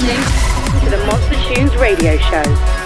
[0.00, 2.79] listening to the Monster Tunes radio show.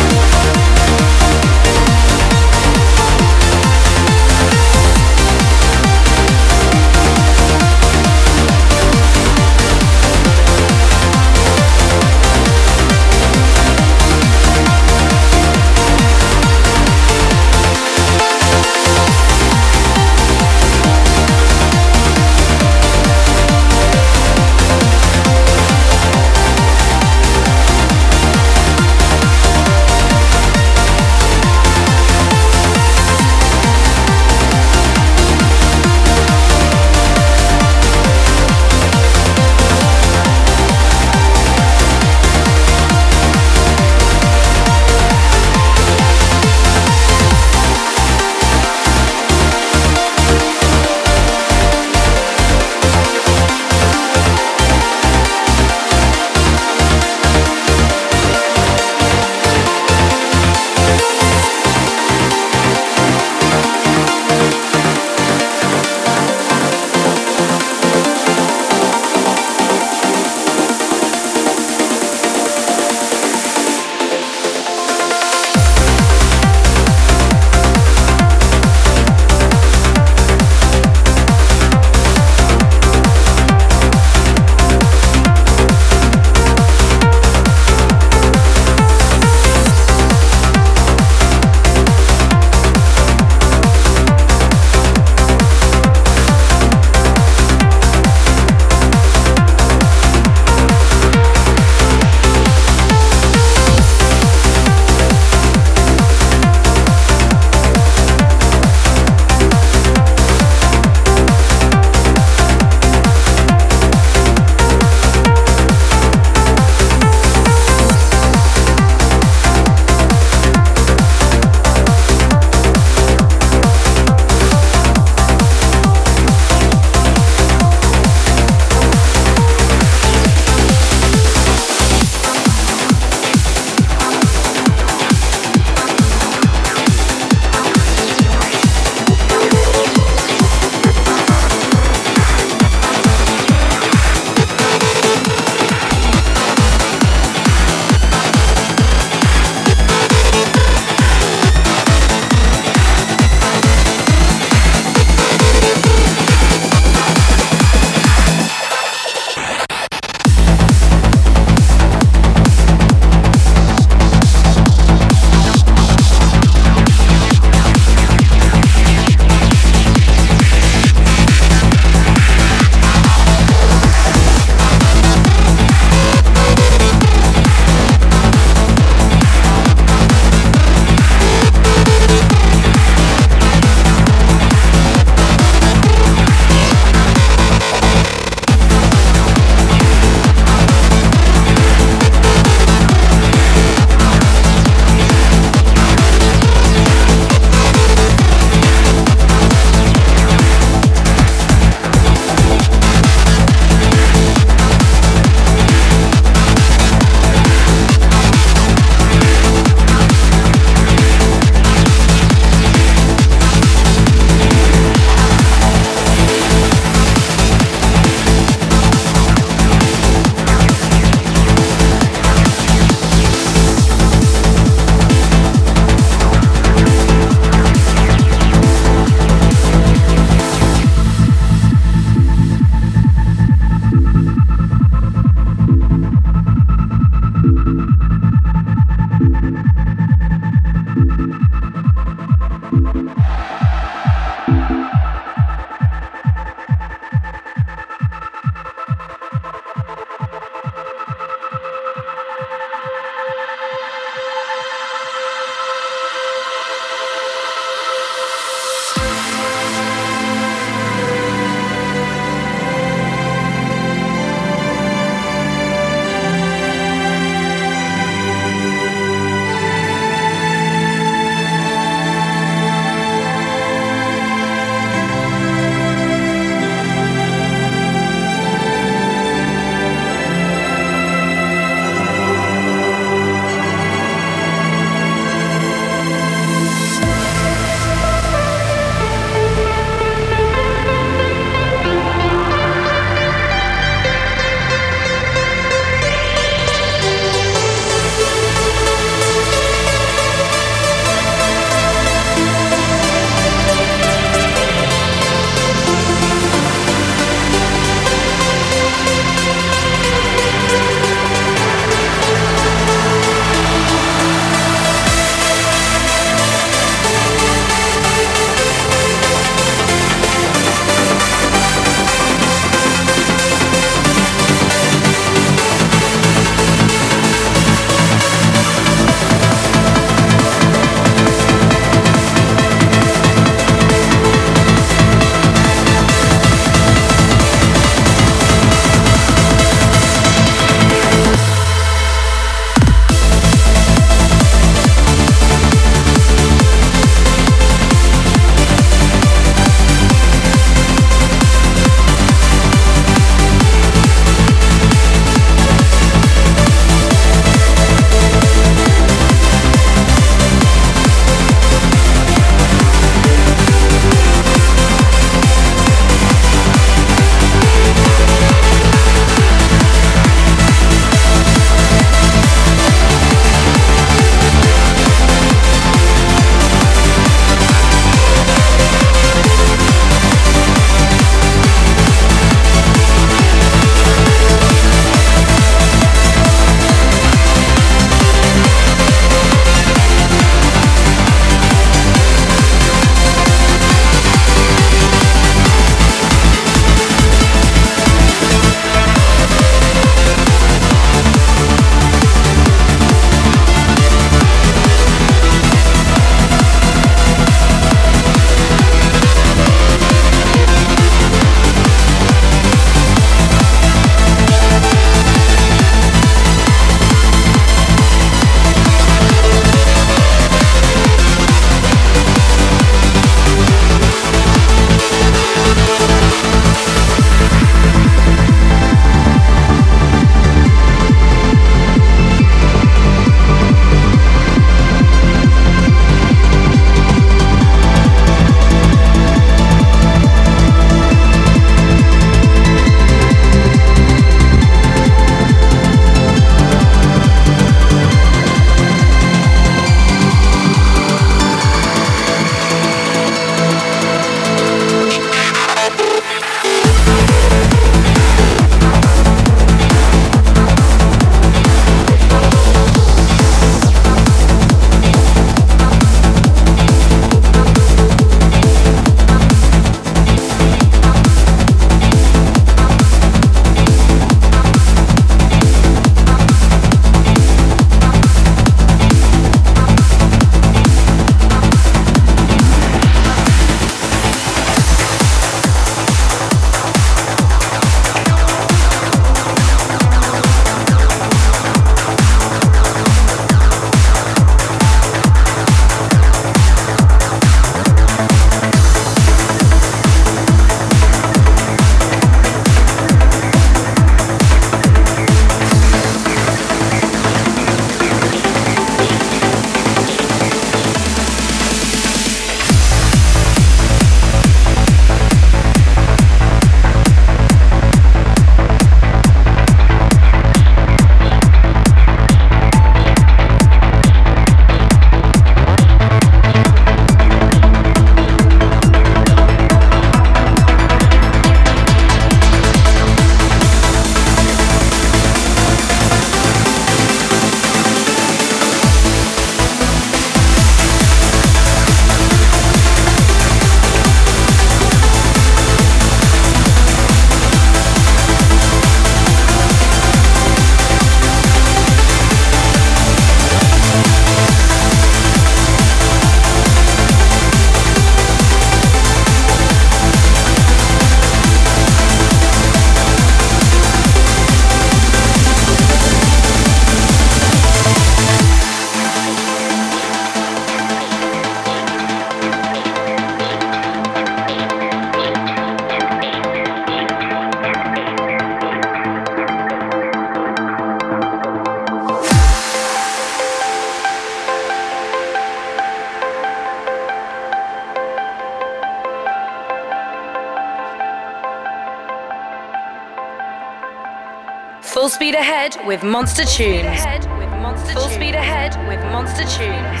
[595.76, 597.92] Ahead with Monster Tunes.
[597.92, 600.00] Full speed ahead with Monster Tunes.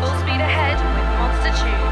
[0.00, 1.85] Full speed ahead with Monster Tunes.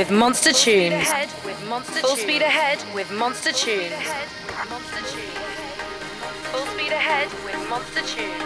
[0.00, 1.06] With Monster Tunes.
[2.00, 3.92] Full speed ahead with Monster Tunes.
[6.52, 8.39] Full speed ahead with Monster Tunes.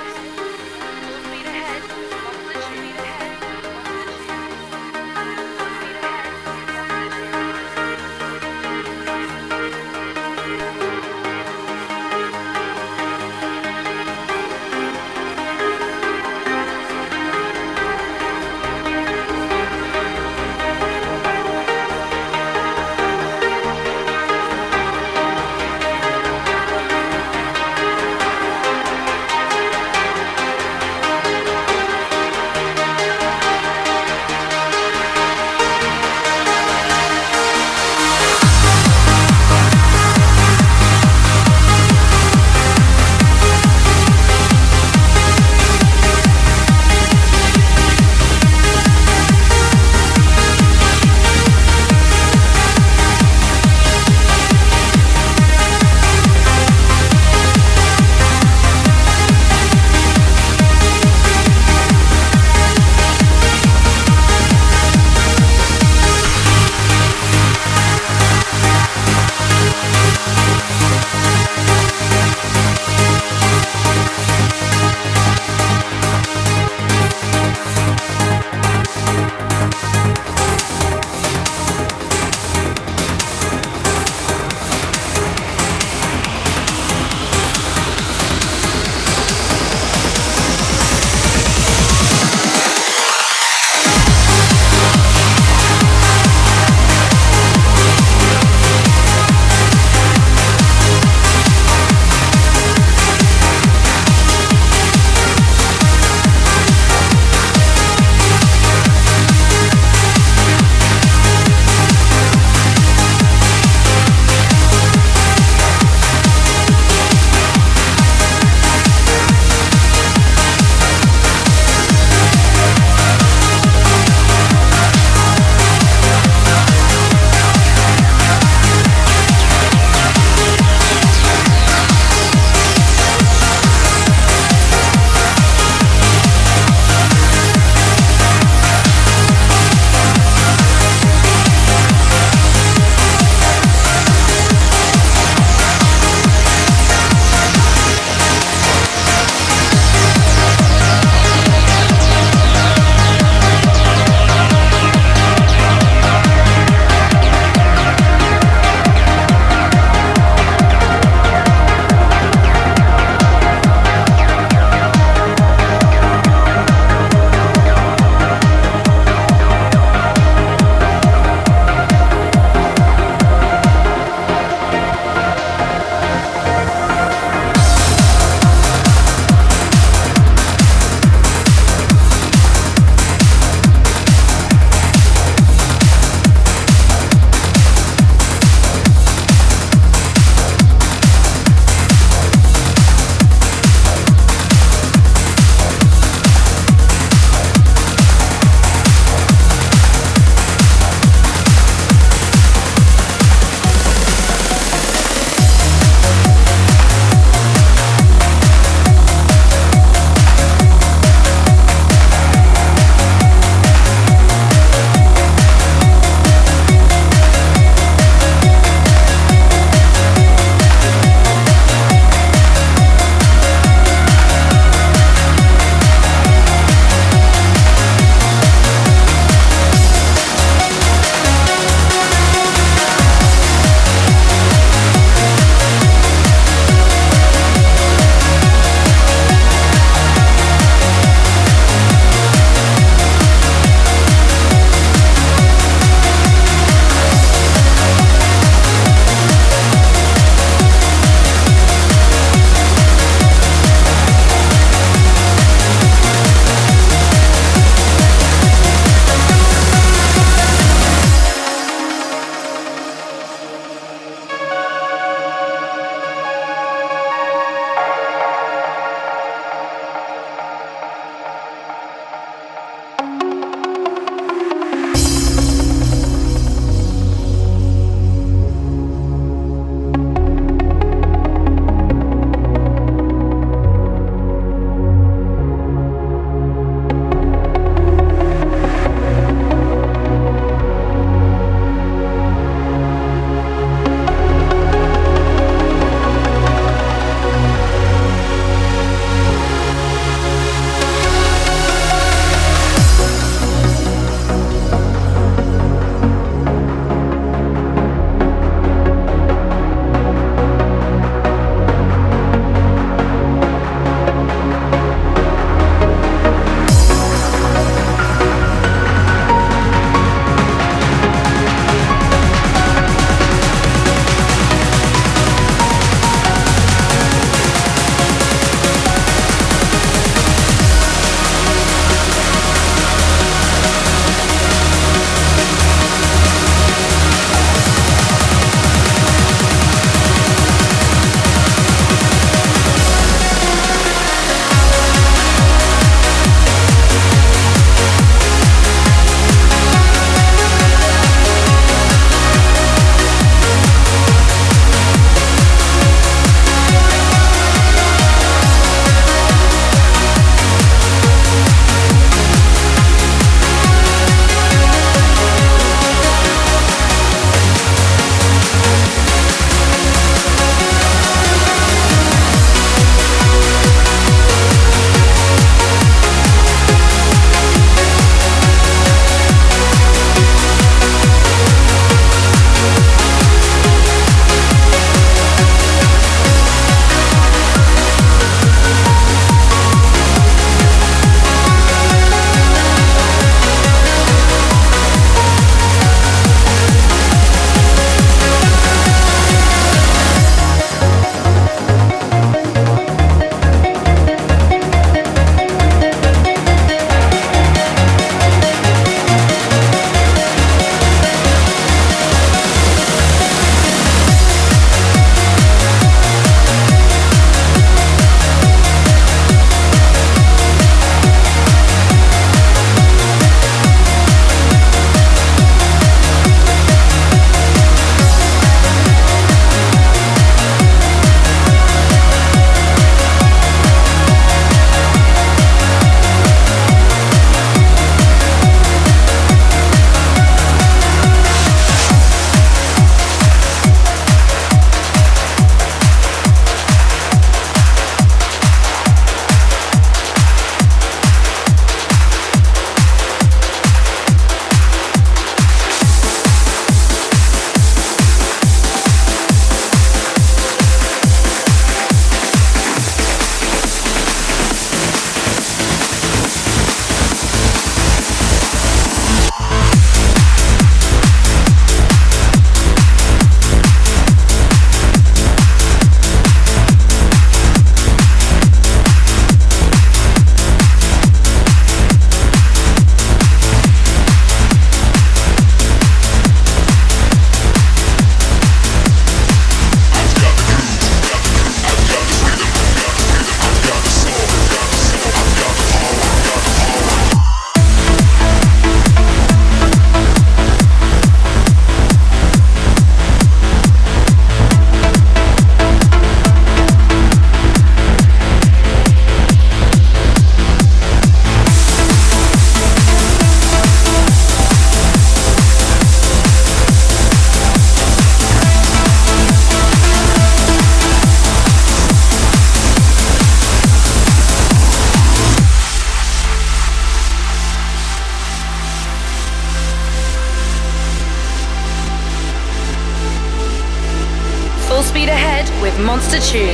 [536.32, 536.53] With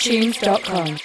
[0.00, 0.99] monster-tunes.com.